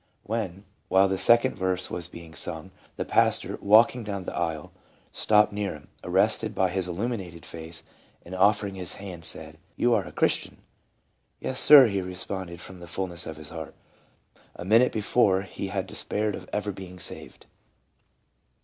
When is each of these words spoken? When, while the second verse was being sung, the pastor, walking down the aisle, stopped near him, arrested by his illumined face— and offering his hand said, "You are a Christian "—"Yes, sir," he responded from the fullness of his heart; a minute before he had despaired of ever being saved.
When, 0.23 0.63
while 0.87 1.07
the 1.07 1.19
second 1.19 1.53
verse 1.53 1.91
was 1.91 2.07
being 2.07 2.33
sung, 2.33 2.71
the 2.95 3.05
pastor, 3.05 3.59
walking 3.61 4.03
down 4.03 4.23
the 4.23 4.35
aisle, 4.35 4.71
stopped 5.11 5.51
near 5.53 5.73
him, 5.75 5.89
arrested 6.03 6.55
by 6.55 6.71
his 6.71 6.87
illumined 6.87 7.45
face— 7.45 7.83
and 8.25 8.33
offering 8.33 8.73
his 8.73 8.95
hand 8.95 9.25
said, 9.25 9.59
"You 9.77 9.93
are 9.93 10.03
a 10.07 10.11
Christian 10.11 10.57
"—"Yes, 11.39 11.59
sir," 11.59 11.85
he 11.85 12.01
responded 12.01 12.59
from 12.59 12.79
the 12.79 12.87
fullness 12.87 13.27
of 13.27 13.37
his 13.37 13.49
heart; 13.51 13.75
a 14.55 14.65
minute 14.65 14.91
before 14.91 15.43
he 15.43 15.67
had 15.67 15.85
despaired 15.85 16.33
of 16.33 16.49
ever 16.51 16.71
being 16.71 16.97
saved. 16.97 17.45